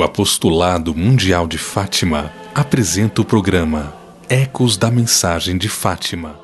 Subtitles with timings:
[0.00, 3.94] O Apostolado Mundial de Fátima apresenta o programa
[4.30, 6.40] Ecos da Mensagem de Fátima.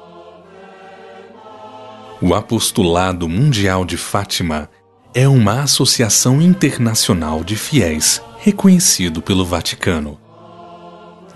[2.21, 4.69] O Apostolado Mundial de Fátima
[5.15, 10.21] é uma associação internacional de fiéis reconhecido pelo Vaticano.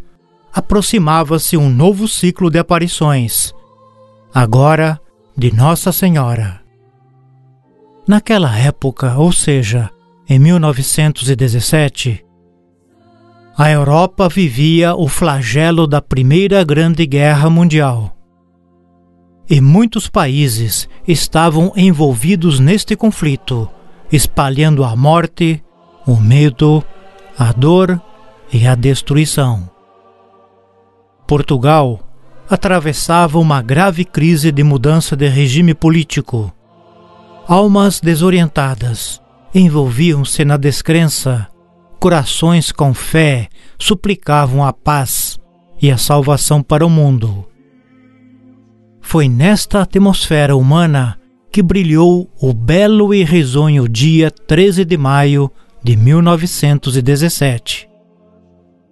[0.53, 3.53] aproximava-se um novo ciclo de aparições,
[4.33, 5.01] agora
[5.37, 6.61] de Nossa Senhora.
[8.07, 9.91] Naquela época, ou seja,
[10.29, 12.25] em 1917,
[13.57, 18.17] a Europa vivia o flagelo da Primeira Grande Guerra Mundial.
[19.49, 23.69] E muitos países estavam envolvidos neste conflito,
[24.11, 25.63] espalhando a morte,
[26.07, 26.83] o medo,
[27.39, 28.01] a dor
[28.51, 29.69] e a destruição.
[31.27, 32.01] Portugal
[32.49, 36.51] atravessava uma grave crise de mudança de regime político.
[37.47, 39.23] Almas desorientadas
[39.55, 41.47] envolviam-se na descrença,
[42.01, 43.49] corações com fé
[43.79, 45.39] suplicavam a paz
[45.81, 47.47] e a salvação para o mundo.
[49.01, 51.19] Foi nesta atmosfera humana
[51.53, 55.51] que brilhou o belo e risonho dia 13 de maio
[55.85, 57.89] de 1917.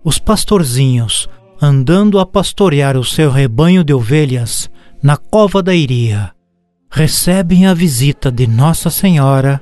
[0.05, 1.29] Os pastorzinhos,
[1.61, 4.71] andando a pastorear o seu rebanho de ovelhas
[5.03, 6.31] na cova da Iria,
[6.91, 9.61] recebem a visita de Nossa Senhora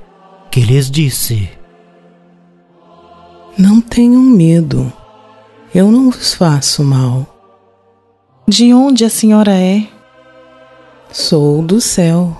[0.51, 1.49] que lhes disse:
[3.57, 4.91] Não tenham medo,
[5.73, 7.25] eu não vos faço mal.
[8.47, 9.87] De onde a senhora é?
[11.09, 12.35] Sou do céu.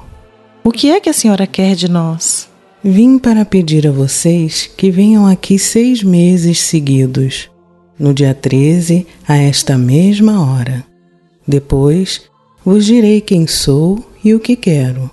[0.63, 2.49] O que é que a senhora quer de nós?
[2.83, 7.49] Vim para pedir a vocês que venham aqui seis meses seguidos,
[7.97, 10.83] no dia 13, a esta mesma hora.
[11.47, 12.23] Depois
[12.65, 15.09] vos direi quem sou e o que quero.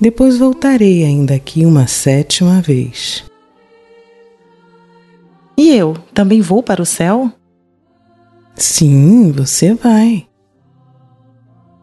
[0.00, 3.24] Depois voltarei ainda aqui uma sétima vez.
[5.56, 7.32] E eu também vou para o céu?
[8.54, 10.26] Sim, você vai.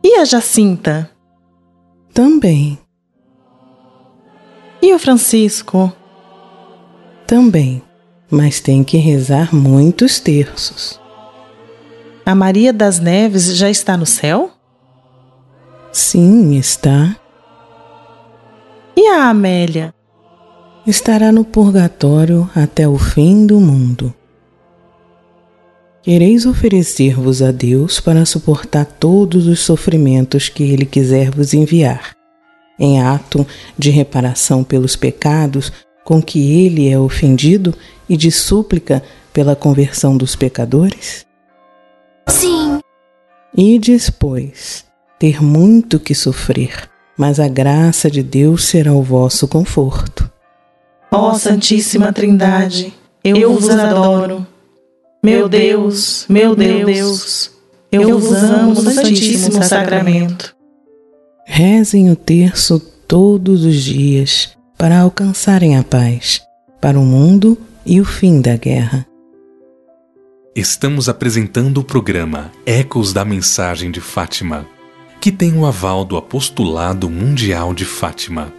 [0.04, 1.10] E a Jacinta?
[2.14, 2.78] Também.
[4.82, 5.92] E o Francisco?
[7.26, 7.82] Também,
[8.30, 11.00] mas tem que rezar muitos terços.
[12.26, 14.52] A Maria das Neves já está no céu?
[15.92, 17.16] Sim, está.
[18.96, 19.94] E a Amélia?
[20.86, 24.14] Estará no purgatório até o fim do mundo.
[26.04, 32.16] Quereis oferecer-vos a Deus para suportar todos os sofrimentos que Ele quiser vos enviar,
[32.78, 35.72] em ato de reparação pelos pecados
[36.04, 37.74] com que Ele é ofendido
[38.08, 39.02] e de súplica
[39.32, 41.26] pela conversão dos pecadores?
[42.28, 42.80] Sim.
[43.58, 43.80] E
[44.20, 44.86] pois,
[45.18, 50.30] ter muito que sofrer mas a graça de Deus será o vosso conforto.
[51.12, 52.94] Ó Santíssima Trindade,
[53.24, 54.46] eu vos adoro.
[55.24, 57.52] Meu Deus, meu Deus,
[57.92, 60.56] eu vos amo no Santíssimo Sacramento.
[61.46, 66.42] Rezem o terço todos os dias para alcançarem a paz,
[66.82, 69.06] para o mundo e o fim da guerra.
[70.56, 74.68] Estamos apresentando o programa Ecos da Mensagem de Fátima
[75.24, 78.54] que tem o aval do Apostolado Mundial de Fátima.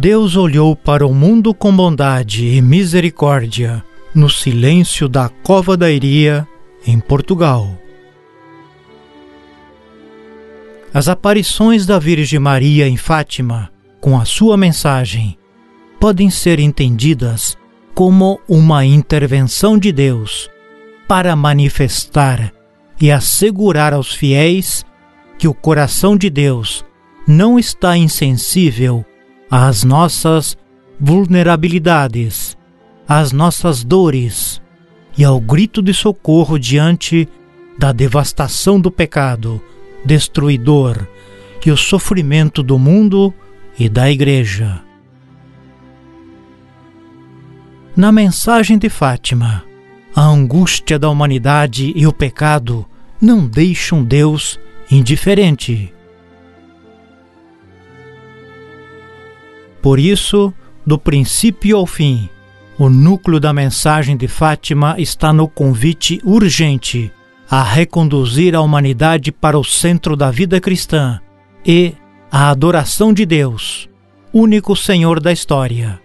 [0.00, 6.48] Deus olhou para o mundo com bondade e misericórdia no silêncio da Cova da Iria,
[6.86, 7.78] em Portugal.
[10.94, 13.70] As aparições da Virgem Maria em Fátima
[14.00, 15.36] com a sua mensagem
[16.00, 17.58] podem ser entendidas
[17.94, 20.48] como uma intervenção de Deus
[21.06, 22.54] para manifestar
[22.98, 24.82] e assegurar aos fiéis
[25.38, 26.86] que o coração de Deus
[27.28, 29.04] não está insensível
[29.50, 30.56] às nossas
[30.98, 32.56] vulnerabilidades,
[33.08, 34.62] às nossas dores
[35.18, 37.28] e ao grito de socorro diante
[37.78, 39.60] da devastação do pecado
[40.04, 41.06] destruidor
[41.64, 43.34] e o sofrimento do mundo
[43.78, 44.82] e da Igreja.
[47.96, 49.64] Na mensagem de Fátima,
[50.14, 52.86] a angústia da humanidade e o pecado
[53.20, 54.58] não deixam Deus
[54.90, 55.92] indiferente.
[59.82, 60.52] Por isso,
[60.86, 62.28] do princípio ao fim,
[62.78, 67.12] o núcleo da mensagem de Fátima está no convite urgente
[67.50, 71.20] a reconduzir a humanidade para o centro da vida cristã
[71.66, 71.94] e
[72.30, 73.88] a adoração de Deus,
[74.32, 76.00] único Senhor da história.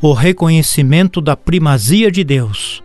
[0.00, 2.82] O reconhecimento da primazia de Deus,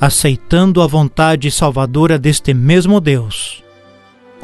[0.00, 3.64] aceitando a vontade salvadora deste mesmo Deus.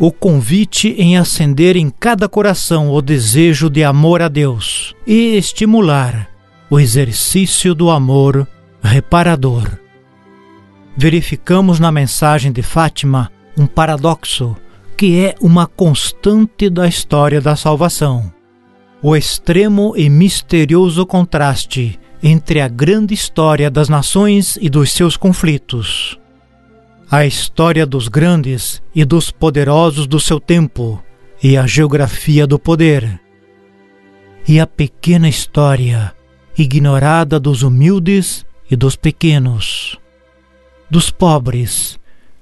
[0.05, 6.29] O convite em acender em cada coração o desejo de amor a Deus e estimular
[6.69, 8.45] o exercício do amor
[8.83, 9.79] reparador.
[10.97, 14.57] Verificamos na mensagem de Fátima um paradoxo
[14.97, 18.29] que é uma constante da história da salvação.
[19.01, 26.19] O extremo e misterioso contraste entre a grande história das nações e dos seus conflitos.
[27.15, 30.99] A história dos grandes e dos poderosos do seu tempo
[31.43, 33.21] e a geografia do poder.
[34.49, 36.15] E a pequena história
[36.57, 39.99] ignorada dos humildes e dos pequenos,
[40.89, 42.01] dos pobres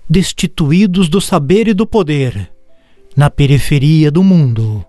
[0.09, 2.53] destituídos do saber e do poder,
[3.17, 4.87] na periferia do mundo.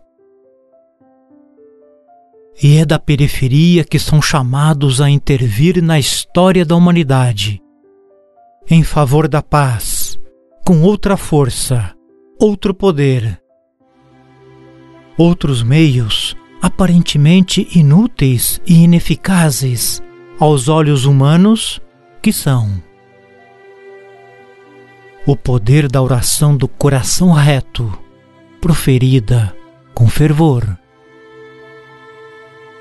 [2.62, 7.60] E é da periferia que são chamados a intervir na história da humanidade,
[8.74, 10.18] em favor da paz,
[10.66, 11.94] com outra força,
[12.40, 13.38] outro poder.
[15.18, 20.02] Outros meios aparentemente inúteis e ineficazes
[20.40, 21.82] aos olhos humanos
[22.22, 22.82] que são
[25.28, 27.92] o poder da oração do coração reto,
[28.62, 29.54] proferida
[29.94, 30.78] com fervor.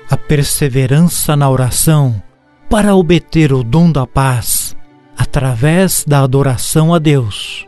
[0.09, 2.23] A perseverança na oração
[2.69, 4.60] para obter o dom da paz
[5.31, 7.65] através da adoração a Deus.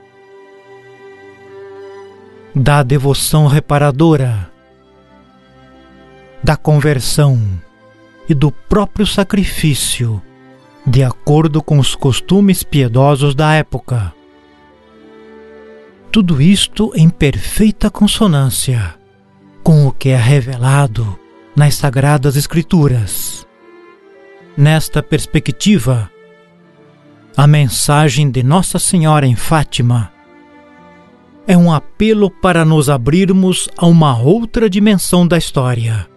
[2.54, 4.51] Da devoção reparadora,
[6.44, 7.42] da conversão
[8.27, 10.21] e do próprio sacrifício,
[10.86, 14.13] de acordo com os costumes piedosos da época
[16.13, 18.94] tudo isto em perfeita consonância
[19.63, 21.19] com o que é revelado
[21.56, 23.48] nas Sagradas Escrituras.
[24.55, 26.12] Nesta perspectiva,
[27.35, 30.11] a mensagem de Nossa Senhora em Fátima
[31.47, 36.07] é um apelo para nos abrirmos a uma outra dimensão da história,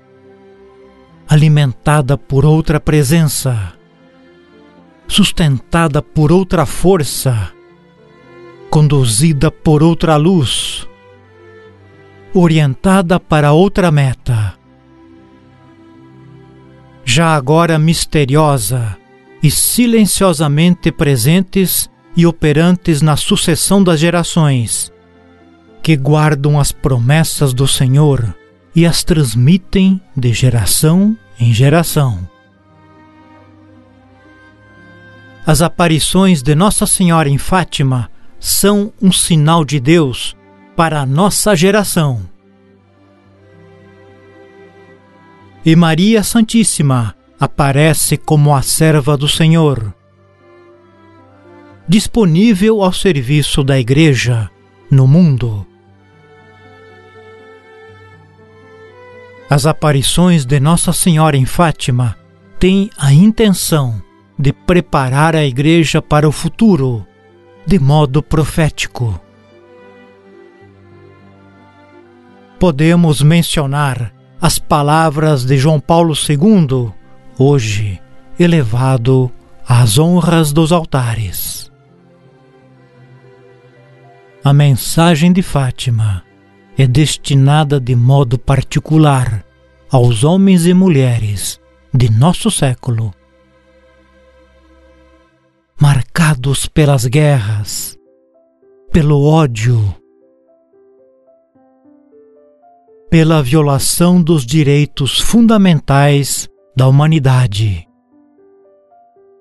[1.28, 3.72] alimentada por outra presença,
[5.08, 7.52] sustentada por outra força
[8.70, 10.86] conduzida por outra luz,
[12.34, 14.54] orientada para outra meta.
[17.04, 18.98] Já agora misteriosa
[19.42, 24.92] e silenciosamente presentes e operantes na sucessão das gerações,
[25.82, 28.34] que guardam as promessas do Senhor
[28.74, 32.26] e as transmitem de geração em geração.
[35.46, 40.36] As aparições de Nossa Senhora em Fátima são um sinal de Deus
[40.74, 42.20] para a nossa geração.
[45.64, 49.94] E Maria Santíssima aparece como a serva do Senhor,
[51.88, 54.50] disponível ao serviço da Igreja
[54.90, 55.66] no mundo.
[59.48, 62.16] As aparições de Nossa Senhora em Fátima
[62.58, 64.02] têm a intenção
[64.38, 67.06] de preparar a Igreja para o futuro
[67.66, 69.20] de modo profético.
[72.58, 76.92] Podemos mencionar as palavras de João Paulo II,
[77.38, 78.00] hoje
[78.38, 79.30] elevado
[79.66, 81.70] às honras dos altares.
[84.44, 86.22] A mensagem de Fátima
[86.78, 89.44] é destinada de modo particular
[89.90, 91.60] aos homens e mulheres
[91.92, 93.12] de nosso século
[95.78, 97.98] marcados pelas guerras,
[98.90, 99.94] pelo ódio,
[103.10, 107.88] pela violação dos direitos fundamentais da humanidade,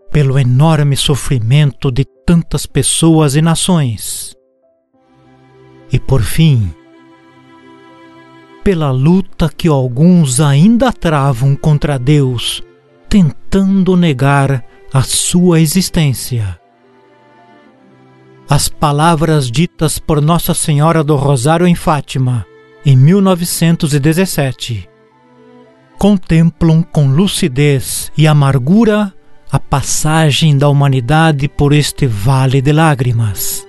[0.09, 4.33] pelo enorme sofrimento de tantas pessoas e nações,
[5.91, 6.73] e por fim,
[8.63, 12.63] pela luta que alguns ainda travam contra Deus,
[13.09, 14.63] tentando negar
[14.93, 16.57] a sua existência.
[18.49, 22.45] As palavras ditas por Nossa Senhora do Rosário em Fátima,
[22.85, 24.87] em 1917,
[25.97, 29.13] contemplam com lucidez e amargura
[29.51, 33.65] a passagem da humanidade por este vale de lágrimas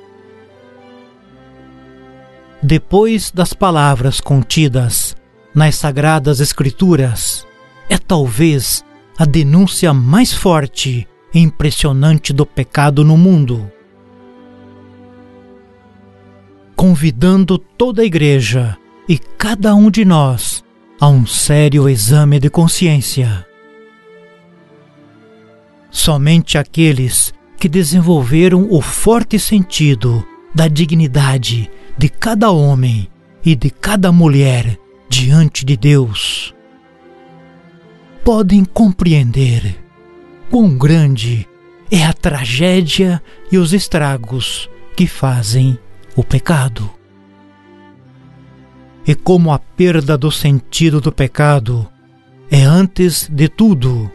[2.66, 5.14] depois das palavras contidas
[5.54, 7.46] nas Sagradas Escrituras,
[7.88, 8.84] é talvez
[9.16, 13.70] a denúncia mais forte e impressionante do pecado no mundo.
[16.74, 18.76] Convidando toda a Igreja
[19.08, 20.55] e cada um de nós
[21.00, 23.46] a um sério exame de consciência.
[25.90, 33.08] Somente aqueles que desenvolveram o forte sentido da dignidade de cada homem
[33.44, 36.54] e de cada mulher diante de Deus
[38.24, 39.76] podem compreender
[40.50, 41.46] quão grande
[41.88, 43.22] é a tragédia
[43.52, 45.78] e os estragos que fazem
[46.16, 46.95] o pecado.
[49.06, 51.88] E como a perda do sentido do pecado
[52.50, 54.10] é, antes de tudo,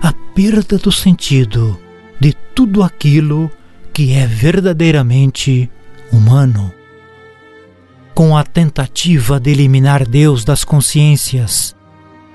[0.00, 1.78] a perda do sentido
[2.20, 3.50] de tudo aquilo
[3.92, 5.70] que é verdadeiramente
[6.12, 6.72] humano
[8.14, 11.74] com a tentativa de eliminar Deus das consciências.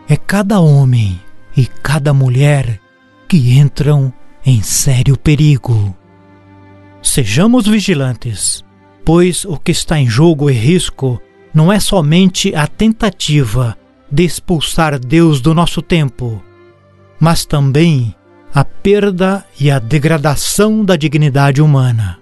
[0.08, 1.20] É cada homem
[1.56, 2.80] e cada mulher
[3.28, 4.12] que entram
[4.46, 5.96] em sério perigo.
[7.02, 8.64] Sejamos vigilantes,
[9.06, 11.22] pois o que está em jogo e risco
[11.54, 13.78] não é somente a tentativa
[14.12, 16.42] de expulsar Deus do nosso tempo,
[17.20, 18.16] mas também
[18.54, 22.18] a perda e a degradação da dignidade humana.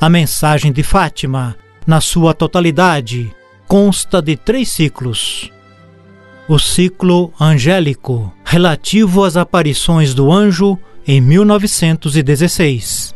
[0.00, 1.56] A mensagem de Fátima
[1.86, 3.34] na sua totalidade,
[3.66, 5.50] consta de três ciclos.
[6.48, 13.14] O ciclo angélico, relativo às aparições do anjo em 1916.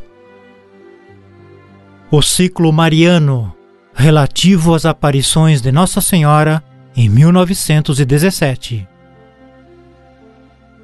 [2.11, 3.55] O ciclo mariano,
[3.95, 6.63] relativo às aparições de Nossa Senhora
[6.97, 8.87] em 1917.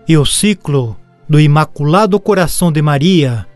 [0.08, 0.96] E o ciclo
[1.28, 3.46] do Imaculado Coração de Maria,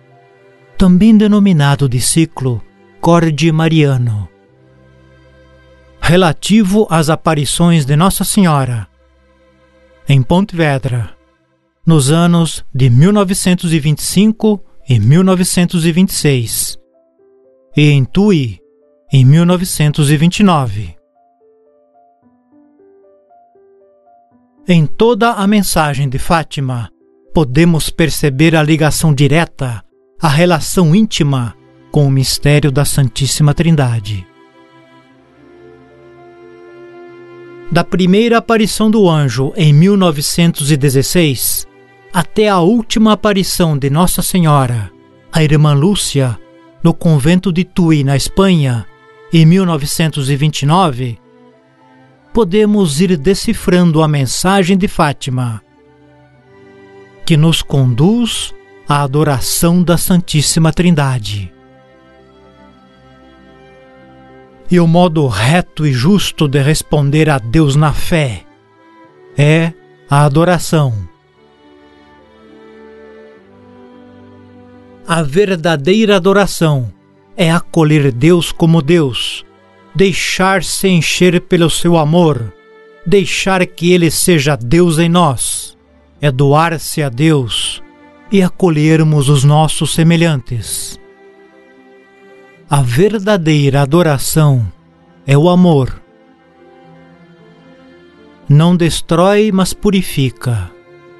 [0.76, 2.62] também denominado de ciclo
[3.04, 4.26] Concorde Mariano.
[6.00, 8.88] Relativo às aparições de Nossa Senhora
[10.08, 11.10] em Pontevedra,
[11.86, 14.58] nos anos de 1925
[14.88, 16.78] e 1926,
[17.76, 18.58] e em Tui,
[19.16, 20.96] em 1929.
[24.66, 26.90] Em toda a mensagem de Fátima,
[27.32, 29.84] podemos perceber a ligação direta,
[30.20, 31.54] a relação íntima
[31.92, 34.26] com o mistério da Santíssima Trindade.
[37.70, 41.68] Da primeira aparição do anjo em 1916
[42.12, 44.90] até a última aparição de Nossa Senhora,
[45.32, 46.36] a irmã Lúcia,
[46.82, 48.84] no convento de Tui, na Espanha,
[49.36, 51.18] em 1929,
[52.32, 55.60] podemos ir decifrando a mensagem de Fátima,
[57.26, 58.54] que nos conduz
[58.88, 61.52] à adoração da Santíssima Trindade.
[64.70, 68.44] E o modo reto e justo de responder a Deus na fé
[69.36, 69.72] é
[70.08, 71.08] a adoração.
[75.08, 76.92] A verdadeira adoração
[77.36, 79.44] é acolher Deus como Deus,
[79.94, 82.52] deixar-se encher pelo seu amor,
[83.06, 85.76] deixar que Ele seja Deus em nós,
[86.20, 87.82] é doar-se a Deus
[88.30, 90.98] e acolhermos os nossos semelhantes.
[92.68, 94.66] A verdadeira adoração
[95.26, 96.02] é o amor.
[98.48, 100.70] Não destrói, mas purifica,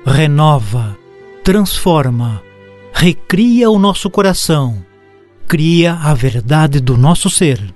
[0.04, 0.96] renova,
[1.42, 2.42] transforma,
[2.92, 4.84] recria o nosso coração,
[5.46, 7.74] cria a verdade do nosso ser.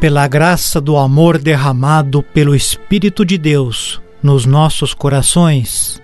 [0.00, 6.02] Pela graça do amor derramado pelo Espírito de Deus nos nossos corações,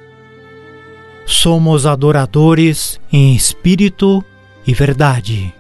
[1.27, 4.25] somos adoradores em espírito
[4.67, 5.55] e verdade.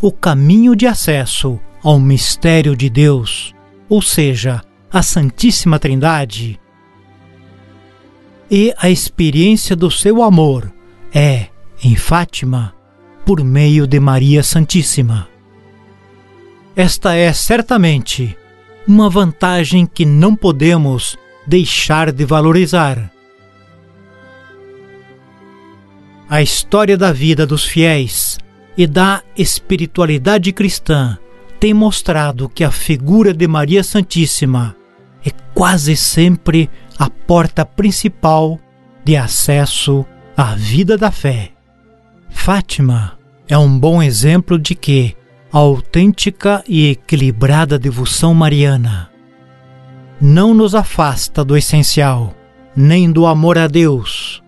[0.00, 3.54] O caminho de acesso ao mistério de Deus,
[3.92, 6.58] ou seja, a Santíssima Trindade,
[8.50, 10.72] e a experiência do seu amor
[11.12, 11.48] é,
[11.84, 12.74] em Fátima,
[13.26, 15.28] por meio de Maria Santíssima.
[16.74, 18.34] Esta é certamente
[18.88, 23.12] uma vantagem que não podemos deixar de valorizar.
[26.30, 28.38] A história da vida dos fiéis
[28.74, 31.18] e da espiritualidade cristã
[31.62, 34.74] tem mostrado que a figura de Maria Santíssima
[35.24, 38.58] é quase sempre a porta principal
[39.04, 40.04] de acesso
[40.36, 41.52] à vida da fé.
[42.28, 43.16] Fátima
[43.48, 45.14] é um bom exemplo de que
[45.52, 49.08] a autêntica e equilibrada devoção mariana
[50.20, 52.34] não nos afasta do essencial,
[52.74, 54.42] nem do amor a Deus,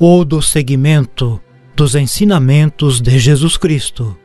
[0.00, 1.40] ou do seguimento
[1.76, 4.18] dos ensinamentos de Jesus Cristo.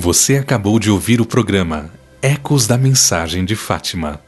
[0.00, 1.90] Você acabou de ouvir o programa
[2.22, 4.20] Ecos da Mensagem de Fátima